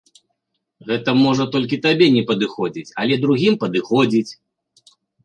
Гэта, 0.87 1.09
можа, 1.25 1.43
толькі 1.55 1.77
табе 1.83 2.07
не 2.15 2.23
падыходзіць, 2.31 2.87
але 3.05 3.19
другім 3.27 3.53
падыходзіць! 3.65 4.31